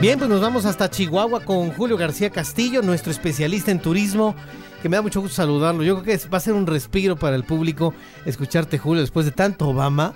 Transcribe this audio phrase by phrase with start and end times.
[0.00, 4.36] Bien, pues nos vamos hasta Chihuahua con Julio García Castillo, nuestro especialista en turismo,
[4.80, 5.82] que me da mucho gusto saludarlo.
[5.82, 7.92] Yo creo que va a ser un respiro para el público
[8.24, 10.14] escucharte, Julio, después de tanto Obama.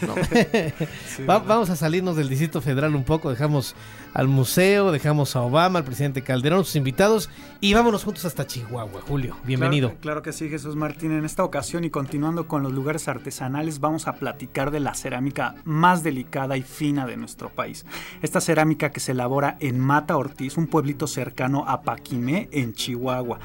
[1.26, 3.74] vamos a salirnos del Distrito Federal un poco, dejamos
[4.14, 9.02] al museo, dejamos a Obama, al presidente Calderón, sus invitados y vámonos juntos hasta Chihuahua.
[9.06, 9.88] Julio, bienvenido.
[9.88, 11.12] Claro, claro, que sí, Jesús Martín.
[11.12, 15.54] En esta ocasión y continuando con los lugares artesanales, vamos a platicar de la cerámica
[15.64, 17.86] más delicada y fina de nuestro país.
[18.22, 23.38] Esta cerámica que se elabora en Mata Ortiz, un pueblito cercano a Paquimé, en Chihuahua.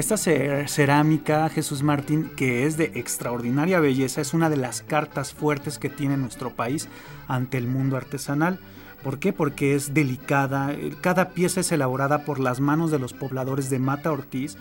[0.00, 5.78] Esta cerámica, Jesús Martín, que es de extraordinaria belleza, es una de las cartas fuertes
[5.78, 6.88] que tiene nuestro país
[7.28, 8.60] ante el mundo artesanal.
[9.02, 9.34] ¿Por qué?
[9.34, 10.74] Porque es delicada.
[11.02, 14.56] Cada pieza es elaborada por las manos de los pobladores de Mata Ortiz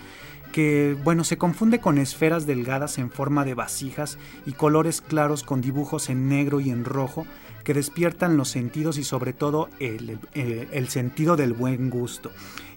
[0.51, 5.61] que bueno, se confunde con esferas delgadas en forma de vasijas y colores claros con
[5.61, 7.25] dibujos en negro y en rojo
[7.69, 12.31] que despiertan los sentidos y sobre todo el, el sentido del buen gusto.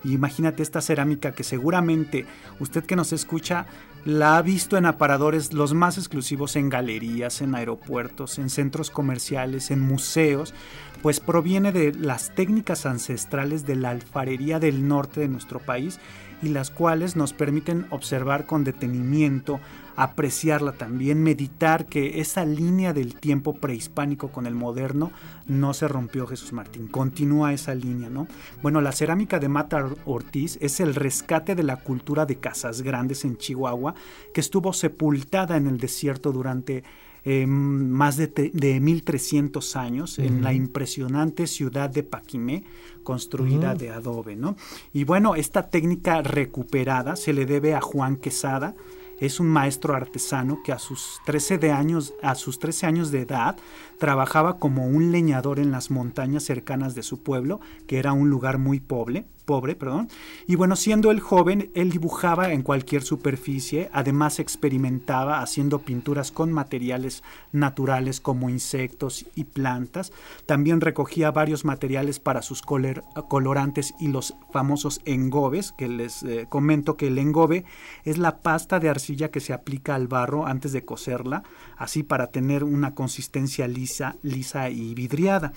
[0.04, 2.26] Imagínate esta cerámica que seguramente
[2.60, 3.64] usted que nos escucha
[4.04, 9.70] la ha visto en aparadores los más exclusivos en galerías, en aeropuertos, en centros comerciales,
[9.70, 10.52] en museos,
[11.00, 16.00] pues proviene de las técnicas ancestrales de la alfarería del norte de nuestro país
[16.42, 19.58] y las cuales nos permiten observar con detenimiento
[19.96, 25.12] apreciarla también, meditar que esa línea del tiempo prehispánico con el moderno
[25.46, 28.26] no se rompió Jesús Martín, continúa esa línea, ¿no?
[28.62, 33.24] Bueno, la cerámica de Mata Ortiz es el rescate de la cultura de casas grandes
[33.24, 33.94] en Chihuahua,
[34.32, 36.84] que estuvo sepultada en el desierto durante
[37.24, 42.64] eh, más de, de, 1300 años en la impresionante ciudad de Paquimé,
[43.04, 44.56] construida de adobe, ¿no?
[44.92, 48.74] Y bueno, esta técnica recuperada se le debe a Juan Quesada,
[49.22, 53.20] es un maestro artesano que a sus 13 de años, a sus 13 años de
[53.20, 53.56] edad
[53.98, 58.58] trabajaba como un leñador en las montañas cercanas de su pueblo, que era un lugar
[58.58, 60.08] muy pobre, pobre, perdón.
[60.46, 66.52] Y bueno, siendo él joven, él dibujaba en cualquier superficie, además experimentaba haciendo pinturas con
[66.52, 67.22] materiales
[67.52, 70.12] naturales como insectos y plantas.
[70.46, 76.96] También recogía varios materiales para sus colorantes y los famosos engobes, que les eh, comento
[76.96, 77.64] que el engobe
[78.04, 81.42] es la pasta de arcilla que se aplica al barro antes de coserla,
[81.76, 85.52] así para tener una consistencia lisa lisa, y vidriada.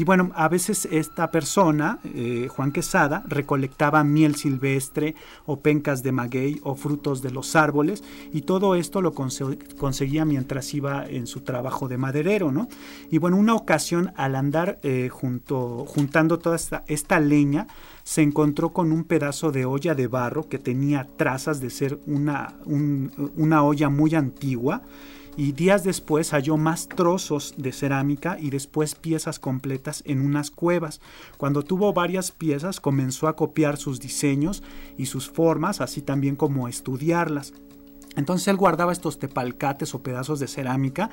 [0.00, 6.10] Y bueno, a veces esta persona, eh, Juan Quesada, recolectaba miel silvestre o pencas de
[6.10, 8.02] maguey o frutos de los árboles
[8.32, 12.66] y todo esto lo conseguía mientras iba en su trabajo de maderero, ¿no?
[13.10, 17.66] Y bueno, una ocasión al andar eh, juntando toda esta, esta leña,
[18.02, 22.54] se encontró con un pedazo de olla de barro que tenía trazas de ser una,
[22.64, 24.80] una olla muy antigua
[25.36, 31.00] y días después halló más trozos de cerámica y después piezas completas en unas cuevas.
[31.36, 34.62] Cuando tuvo varias piezas comenzó a copiar sus diseños
[34.96, 37.52] y sus formas, así también como estudiarlas.
[38.16, 41.10] Entonces él guardaba estos tepalcates o pedazos de cerámica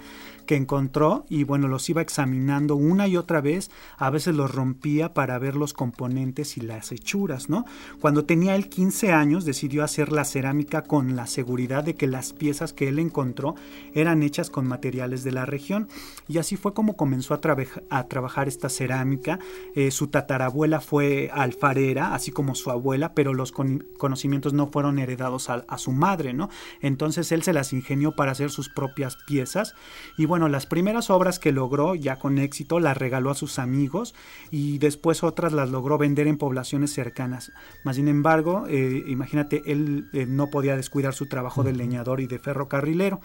[0.47, 5.13] que encontró y bueno, los iba examinando una y otra vez, a veces los rompía
[5.13, 7.65] para ver los componentes y las hechuras, ¿no?
[8.01, 12.33] Cuando tenía él 15 años decidió hacer la cerámica con la seguridad de que las
[12.33, 13.55] piezas que él encontró
[13.93, 15.87] eran hechas con materiales de la región
[16.27, 19.39] y así fue como comenzó a, trabajar esta cerámica.
[19.75, 25.49] Eh, su tatarabuela fue alfarera, así como su abuela, pero los conocimientos no fueron heredados
[25.49, 26.49] a, a su madre, ¿no?
[26.87, 29.75] Entonces él se las ingenió para hacer sus propias piezas.
[30.17, 34.15] Y bueno, las primeras obras que logró ya con éxito las regaló a sus amigos
[34.51, 37.51] y después otras las logró vender en poblaciones cercanas.
[37.83, 42.27] Más sin embargo, eh, imagínate, él eh, no podía descuidar su trabajo de leñador y
[42.27, 43.21] de ferrocarrilero.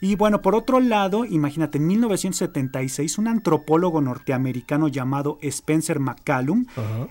[0.00, 6.66] Y bueno, por otro lado, imagínate, en 1976 un antropólogo norteamericano llamado Spencer McCallum,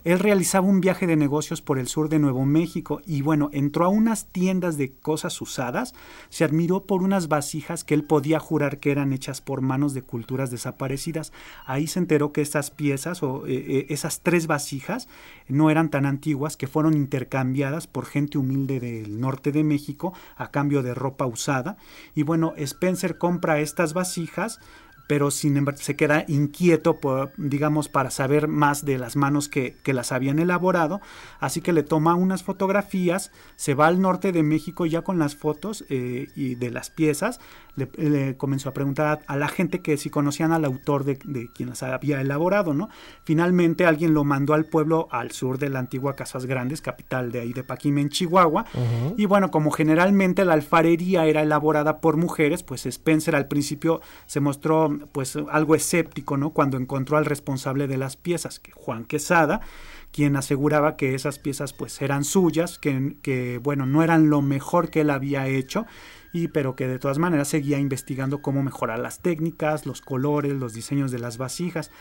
[0.06, 3.86] él realizaba un viaje de negocios por el sur de Nuevo México y bueno, entró
[3.86, 5.94] a unas tiendas de cosas usadas,
[6.30, 10.04] se admiró por unas vasijas que él podía jurar que eran hechas por manos de
[10.04, 11.34] culturas desaparecidas.
[11.66, 15.10] Ahí se enteró que estas piezas o eh, eh, esas tres vasijas
[15.50, 20.52] no eran tan antiguas, que fueron intercambiadas por gente humilde del norte de México a
[20.52, 21.78] cambio de ropa usada.
[22.16, 24.60] Y bueno, Spencer compra estas vasijas
[25.08, 29.76] pero sin embargo se queda inquieto, por, digamos, para saber más de las manos que,
[29.84, 31.02] que, las habían elaborado,
[31.40, 35.36] así que le toma unas fotografías, se va al norte de México ya con las
[35.36, 37.40] fotos eh, y de las piezas,
[37.76, 41.70] le, comenzó a preguntar a, la gente que si conocían al autor de, de, quien
[41.70, 42.90] las había elaborado, ¿no?
[43.24, 47.42] Finalmente alguien lo mandó al pueblo al sur de la antigua Casas Grandes, capital de
[47.42, 48.66] ahí de Paquime, en Chihuahua,
[49.16, 54.40] y bueno, como generalmente la alfarería era elaborada por mujeres, pues Spencer al principio se
[54.40, 56.52] mostró pues algo escéptico, ¿no?
[56.52, 59.62] Cuando encontró al responsable de las piezas, que Juan Quesada,
[60.12, 64.90] quien aseguraba que esas piezas pues eran suyas, que, que bueno, no eran lo mejor
[64.90, 65.86] que él había hecho,
[66.34, 70.74] y pero que de todas maneras seguía investigando cómo mejorar las técnicas, los colores, los
[70.74, 71.92] diseños de las vasijas.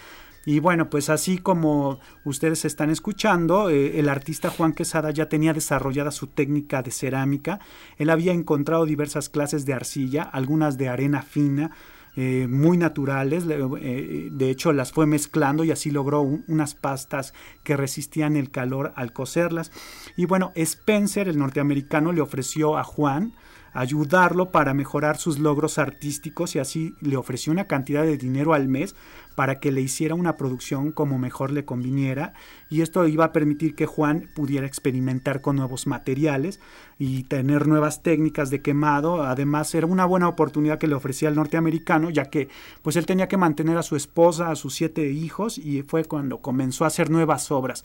[0.47, 5.53] Y bueno, pues así como ustedes están escuchando, eh, el artista Juan Quesada ya tenía
[5.53, 7.59] desarrollada su técnica de cerámica.
[7.99, 11.73] Él había encontrado diversas clases de arcilla, algunas de arena fina,
[12.17, 13.45] eh, muy naturales.
[13.49, 18.93] Eh, de hecho, las fue mezclando y así logró unas pastas que resistían el calor
[18.97, 19.71] al cocerlas.
[20.17, 23.35] Y bueno, Spencer, el norteamericano, le ofreció a Juan
[23.77, 28.69] ayudarlo para mejorar sus logros artísticos y así le ofreció una cantidad de dinero al
[28.69, 28.97] mes
[29.37, 32.33] para que le hiciera una producción como mejor le conviniera
[32.69, 36.59] y esto iba a permitir que Juan pudiera experimentar con nuevos materiales
[36.99, 39.23] y tener nuevas técnicas de quemado.
[39.23, 42.49] Además era una buena oportunidad que le ofrecía al norteamericano ya que
[42.83, 46.39] pues él tenía que mantener a su esposa, a sus siete hijos y fue cuando
[46.39, 47.85] comenzó a hacer nuevas obras.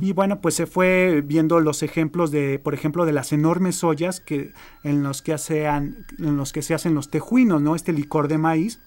[0.00, 4.20] Y bueno pues se fue viendo los ejemplos de por ejemplo de las enormes ollas
[4.20, 4.52] que
[4.82, 7.76] en los que hacen, en los que se hacen los tejuinos, ¿no?
[7.76, 8.80] Este licor de maíz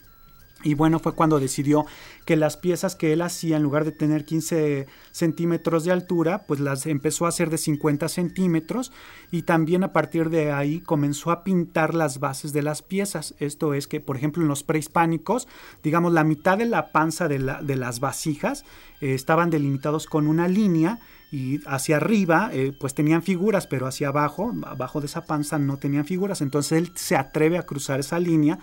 [0.64, 1.86] y bueno, fue cuando decidió
[2.26, 6.60] que las piezas que él hacía, en lugar de tener 15 centímetros de altura, pues
[6.60, 8.92] las empezó a hacer de 50 centímetros
[9.30, 13.36] y también a partir de ahí comenzó a pintar las bases de las piezas.
[13.40, 15.48] Esto es que, por ejemplo, en los prehispánicos,
[15.84, 18.64] digamos, la mitad de la panza de, la, de las vasijas
[19.02, 21.00] eh, estaban delimitados con una línea
[21.30, 25.78] y hacia arriba eh, pues tenían figuras, pero hacia abajo, abajo de esa panza no
[25.78, 26.42] tenían figuras.
[26.42, 28.60] Entonces él se atreve a cruzar esa línea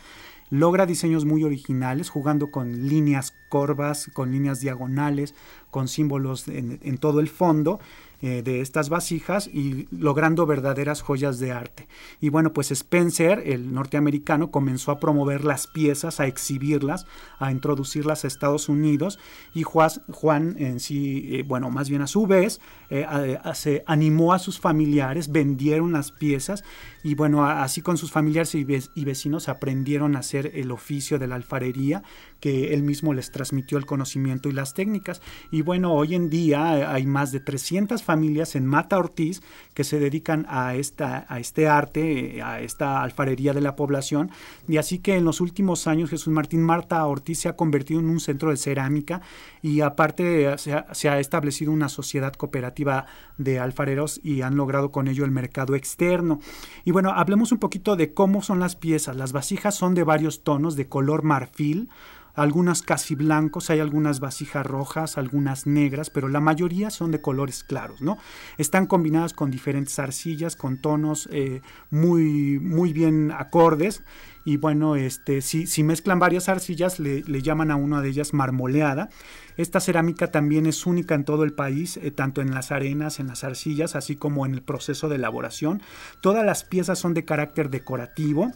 [0.51, 5.35] logra diseños muy originales, jugando con líneas corvas, con líneas diagonales,
[5.71, 7.81] con símbolos en, todo el fondo
[8.23, 11.89] eh, de estas vasijas y logrando verdaderas joyas de arte.
[12.21, 17.07] Y bueno, pues Spencer, el norteamericano, comenzó a promover las piezas, a exhibirlas,
[17.39, 19.19] a introducirlas a Estados Unidos
[19.55, 24.39] y Juan, en sí, eh, bueno, más bien a su vez, eh, se animó a
[24.39, 26.63] sus familiares, vendieron las piezas
[27.03, 28.65] y bueno, así con sus familiares y,
[29.05, 32.03] vecinos aprendieron a hacer el oficio de la alfarería
[32.41, 35.23] que él mismo les transmitió el conocimiento y las técnicas.
[35.51, 39.41] Y bueno, hoy en día hay más de 300 familias en Mata Ortiz
[39.73, 44.33] que se dedican a, esta, a este arte, a esta alfarería de la población.
[44.67, 48.11] Y así que en los últimos años Jesús Martín Marta Ortiz se ha convertido en
[48.11, 49.23] un centro de cerámica
[49.63, 53.07] y aparte se ha, se ha establecido una sociedad cooperativa
[53.39, 56.41] de alfareros y han logrado con ello el mercado externo.
[56.85, 59.15] Y bueno, hablemos un poquito de cómo son las piezas.
[59.15, 61.89] Las vasijas son de varios tonos de color marfil,
[62.35, 67.65] algunas casi blancos, hay algunas vasijas rojas, algunas negras, pero la mayoría son de colores
[67.65, 68.19] claros, ¿no?
[68.59, 71.61] Están combinadas con diferentes arcillas, con tonos eh,
[71.91, 74.03] muy, muy bien acordes.
[74.45, 79.11] Y bueno, este, si, si mezclan varias arcillas, le, llaman a una de ellas marmoleada.
[79.57, 83.27] Esta cerámica también es única en todo el país, eh, tanto en las arenas, en
[83.27, 85.83] las arcillas, así como en el proceso de elaboración.
[86.23, 88.53] Todas las piezas son de carácter decorativo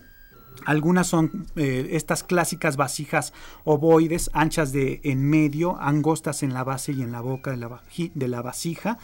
[0.65, 3.33] algunas son eh, estas clásicas vasijas
[3.65, 7.83] ovoides, anchas de en medio, angostas en la base y en la boca de la,
[8.15, 8.99] de la vasija.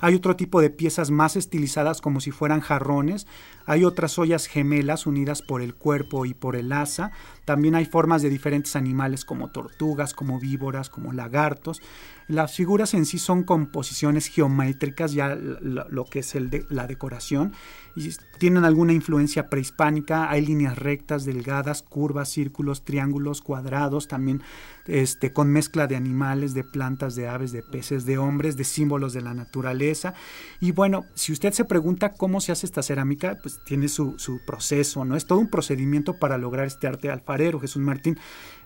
[0.00, 3.26] Hay otro tipo de piezas más estilizadas como si fueran jarrones.
[3.66, 7.12] Hay otras ollas gemelas unidas por el cuerpo y por el asa.
[7.44, 11.82] También hay formas de diferentes animales como tortugas, como víboras, como lagartos.
[12.28, 17.52] Las figuras en sí son composiciones geométricas, ya lo, que es el de, la decoración,
[17.94, 24.42] y tienen alguna influencia prehispánica, hay líneas rectas, delgadas, curvas, círculos, triángulos, cuadrados, también
[24.86, 29.12] este, con mezcla de animales, de plantas, de aves, de peces, de hombres, de símbolos
[29.12, 30.14] de la naturaleza.
[30.60, 34.40] Y bueno, si usted se pregunta cómo se hace esta cerámica, pues tiene su, su
[34.44, 35.16] proceso, ¿no?
[35.16, 38.18] Es todo un procedimiento para lograr este arte alfarero, Jesús Martín.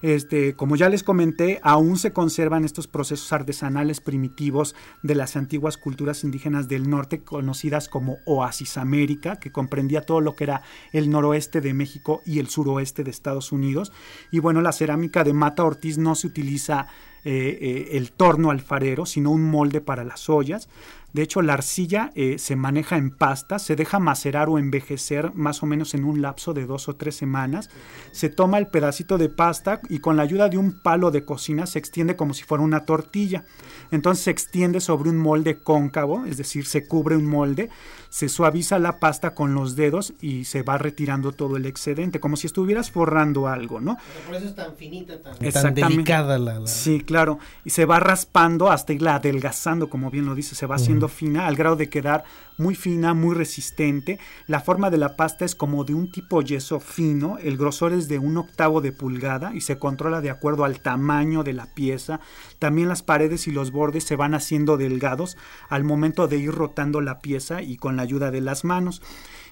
[0.03, 5.77] Este, como ya les comenté, aún se conservan estos procesos artesanales primitivos de las antiguas
[5.77, 11.11] culturas indígenas del norte, conocidas como Oasis América, que comprendía todo lo que era el
[11.11, 13.93] noroeste de México y el suroeste de Estados Unidos.
[14.31, 16.87] Y bueno, la cerámica de Mata Ortiz no se utiliza
[17.23, 20.71] eh, eh, el torno alfarero, sino un molde para las ollas.
[21.13, 25.63] De hecho, la arcilla eh, se maneja en pasta, se deja macerar o envejecer más
[25.63, 27.71] o menos en un lapso de dos o tres semanas.
[28.13, 31.67] Se toma el pedacito de pasta y con la ayuda de un palo de cocina
[31.67, 33.45] se extiende como si fuera una tortilla.
[33.91, 37.71] Entonces se extiende sobre un molde cóncavo, es decir, se cubre un molde,
[38.11, 42.37] se suaviza la pasta con los dedos y se va retirando todo el excedente, como
[42.37, 43.97] si estuvieras forrando algo, ¿no?
[44.27, 47.39] por eso es tan finita, tan, delicada la, Sí, claro.
[47.65, 51.47] Y se va raspando hasta irla adelgazando, como bien lo dice, se va haciendo fina
[51.47, 52.25] al grado de quedar
[52.59, 54.19] muy fina, muy resistente.
[54.47, 58.09] La forma de la pasta es como de un tipo yeso fino, el grosor es
[58.09, 62.21] de un octavo de pulgada y se controla de acuerdo al tamaño de la pieza.
[62.61, 65.39] También las paredes y los bordes se van haciendo delgados
[65.71, 69.01] al momento de ir rotando la pieza y con la ayuda de las manos.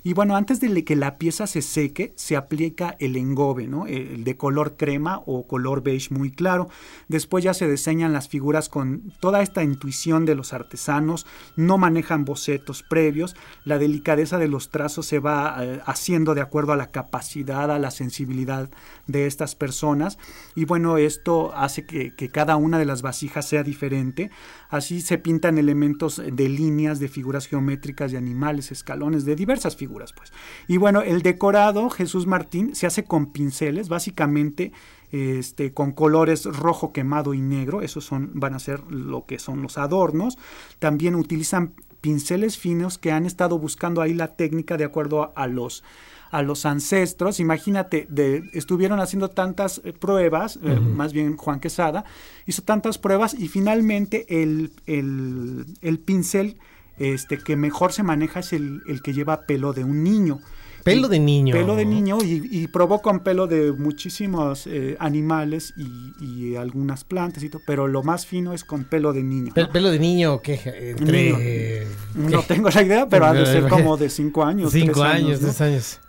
[0.02, 3.87] Y bueno, antes de que la pieza se seque, se aplica el engobe, ¿no?
[3.87, 6.69] El de color crema o color beige muy claro.
[7.09, 11.26] Después ya se diseñan las figuras con toda esta intuición de los artesanos,
[11.57, 16.73] no manejan bocetos previos, la delicadeza de los trazos se va eh, haciendo de acuerdo
[16.73, 18.71] a la capacidad, a la sensibilidad
[19.07, 20.19] de estas personas.
[20.55, 24.31] Y bueno, esto hace que, que cada una de las vasijas sea diferente.
[24.69, 29.88] Así se pintan elementos de líneas, de figuras geométricas, de animales, escalones, de diversas figuras
[29.88, 30.33] pues.
[30.66, 34.73] Y bueno, el decorado Jesús Martín se hace con pinceles, básicamente
[35.11, 39.62] este, con colores rojo quemado y negro, esos son, van a ser lo que son
[39.62, 40.38] los adornos.
[40.78, 45.83] También utilizan pinceles finos que han estado buscando ahí la técnica de acuerdo a, los
[46.30, 47.40] a los ancestros.
[47.40, 52.04] Imagínate, de, estuvieron haciendo tantas eh, pruebas, eh, más bien Juan Quesada,
[52.47, 56.59] hizo tantas pruebas y finalmente el, el, el pincel
[56.99, 60.40] este, que mejor se maneja es el, que lleva pelo de un niño.
[60.85, 61.52] Pelo de niño.
[61.52, 67.50] Pelo de niño y, probó con pelo de muchísimos eh, animales y, algunas plantas y
[67.50, 69.52] todo, pero lo más fino es con pelo de niño.
[69.55, 70.95] ¿Pelo de niño qué?
[70.97, 74.73] Entre, No tengo la idea, pero ha de ser como de cinco años.
[74.73, 76.00] Cinco años, tres años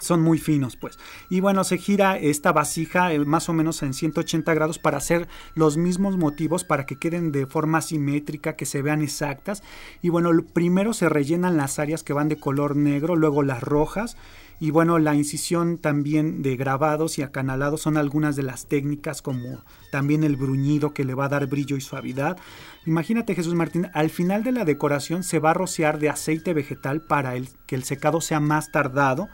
[0.00, 0.98] son muy finos pues.
[1.28, 5.28] Y bueno, se gira esta vasija eh, más o menos en 180 grados para hacer
[5.54, 9.62] los mismos motivos para que queden de forma simétrica, que se vean exactas.
[10.02, 14.16] Y bueno, primero se rellenan las áreas que van de color negro, luego las rojas.
[14.60, 19.62] Y bueno, la incisión también de grabados y acanalados son algunas de las técnicas como
[19.92, 22.36] también el bruñido que le va a dar brillo y suavidad.
[22.84, 27.02] Imagínate Jesús Martín, al final de la decoración se va a rociar de aceite vegetal
[27.02, 27.34] para
[27.66, 29.28] que el secado sea más tardado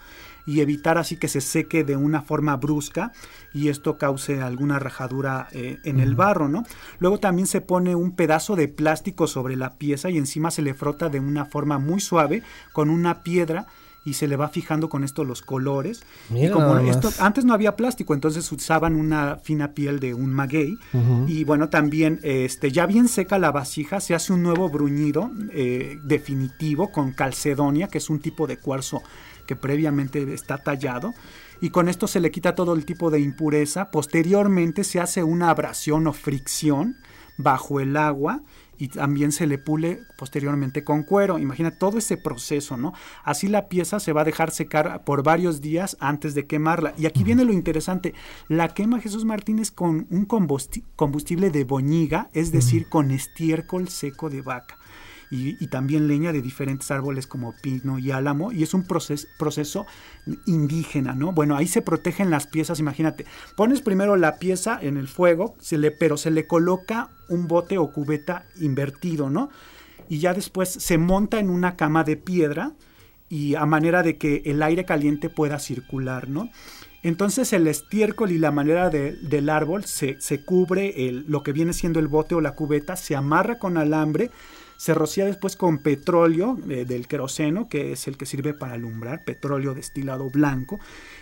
[0.46, 3.12] y evitar así que se seque de una forma brusca
[3.52, 6.64] y esto cause alguna rajadura eh, en el barro, ¿no?
[6.98, 10.74] Luego también se pone un pedazo de plástico sobre la pieza y encima se le
[10.74, 13.66] frota de una forma muy suave con una piedra
[14.04, 16.02] y se le va fijando con esto los colores.
[16.30, 20.78] y como esto, antes no había plástico, entonces usaban una fina piel de un maguey.
[21.26, 25.98] Y bueno, también este, ya bien seca la vasija, se hace un nuevo bruñido eh,
[26.04, 29.02] definitivo con calcedonia, que es un tipo de cuarzo
[29.46, 31.12] que previamente está tallado
[31.60, 33.90] y con esto se le quita todo el tipo de impureza.
[33.90, 36.96] Posteriormente se hace una abrasión o fricción
[37.36, 38.42] bajo el agua
[38.76, 41.38] y también se le pule posteriormente con cuero.
[41.38, 42.92] Imagina todo ese proceso, ¿no?
[43.22, 46.94] Así la pieza se va a dejar secar por varios días antes de quemarla.
[46.98, 48.14] Y aquí viene lo interesante,
[48.48, 54.42] la quema Jesús Martínez con un combustible de boñiga, es decir, con estiércol seco de
[54.42, 54.76] vaca
[55.35, 59.87] y, también leña de diferentes árboles como pino y álamo, y es un proceso
[60.47, 61.33] indígena, ¿no?
[61.33, 63.26] Bueno, ahí se protegen las piezas, imagínate,
[63.57, 67.79] pones primero la pieza en el fuego, se le, pero se le coloca un bote
[67.79, 69.50] o cubeta invertido, ¿no?
[70.09, 72.73] Y ya después se monta en una cama de piedra
[73.29, 76.50] y a manera de que el aire caliente pueda circular, ¿no?
[77.03, 81.75] Entonces el estiércol y la manera del árbol se, se cubre el, lo que viene
[81.75, 84.31] siendo el bote o la cubeta, se amarra con alambre,
[84.76, 89.25] se rocía después con petróleo eh, del queroseno, que es el que sirve para alumbrar,
[89.25, 90.78] petróleo destilado blanco,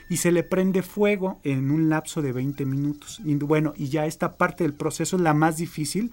[0.09, 3.21] y se le prende fuego en un lapso de 20 minutos.
[3.25, 6.13] Y bueno, y ya esta parte del proceso es la más difícil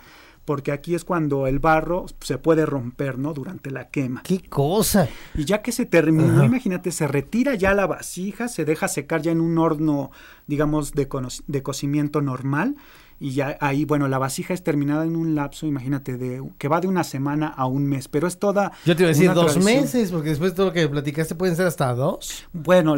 [0.49, 3.35] porque aquí es cuando el barro se puede romper, ¿no?
[3.35, 4.23] Durante la quema.
[4.23, 5.07] ¡Qué cosa!
[5.35, 9.31] Y ya que se terminó, imagínate, se retira ya la vasija, se deja secar ya
[9.31, 10.09] en un horno,
[10.47, 11.07] digamos, de,
[11.45, 12.77] de cocimiento normal
[13.19, 16.79] y ya ahí, bueno, la vasija es terminada en un lapso, imagínate, de que va
[16.79, 18.71] de una semana a un mes, pero es toda...
[18.85, 21.55] Yo te iba a decir dos meses, porque después de todo lo que platicaste pueden
[21.55, 22.45] ser hasta dos.
[22.53, 22.95] Bueno,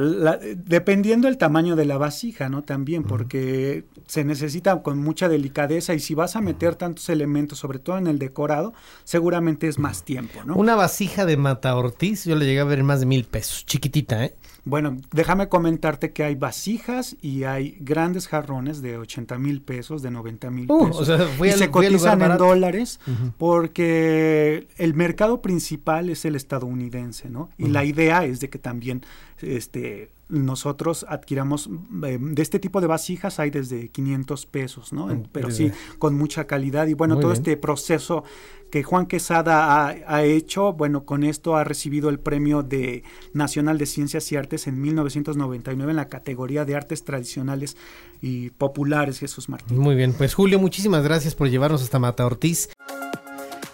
[0.55, 2.63] dependiendo del tamaño de la vasija, ¿no?
[2.63, 7.79] También, porque se necesita con mucha delicadeza y si vas a meter tantos elementos, sobre
[7.79, 8.73] todo en el decorado,
[9.03, 10.55] seguramente es más tiempo, ¿no?
[10.55, 14.25] Una vasija de Mata Ortiz, yo le llegué a ver más de mil pesos, chiquitita,
[14.25, 14.35] ¿eh?
[14.63, 20.11] Bueno, déjame comentarte que hay vasijas y hay grandes jarrones de 80 mil pesos, de
[20.11, 21.09] 90 mil uh, pesos.
[21.43, 22.99] y se cotizan en dólares
[23.37, 27.49] porque el mercado principal es el estadounidense, ¿no?
[27.57, 29.03] Y la idea es de que también
[29.41, 31.69] este, nosotros adquiramos
[32.03, 35.07] eh, de este tipo de vasijas hay desde 500 pesos, ¿no?
[35.07, 38.23] Mm, pero sí, con mucha calidad y bueno, todo este proceso
[38.71, 43.85] que Juan Quesada ha, hecho, bueno, con esto ha recibido el Premio de Nacional de
[43.85, 47.75] Ciencias y Artes en 1999 en la categoría de Artes Tradicionales
[48.21, 49.77] y Populares, Jesús Martín.
[49.77, 52.69] Muy bien, pues Julio, muchísimas gracias por llevarnos hasta Mata Ortiz.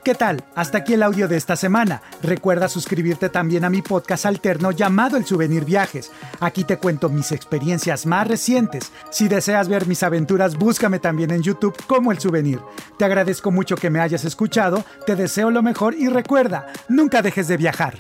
[0.08, 0.42] ¿Qué tal?
[0.56, 2.02] Hasta aquí el audio de esta semana.
[2.24, 6.14] Recuerda suscribirte también a mi podcast alterno llamado El Souvenir Viajes.
[6.40, 8.94] Aquí te cuento mis experiencias más recientes.
[9.10, 12.62] Si deseas ver mis aventuras, búscame también en YouTube como El Souvenir.
[12.98, 17.50] Te agradezco mucho que me hayas escuchado, te deseo lo mejor y recuerda, nunca dejes
[17.50, 17.98] de viajar.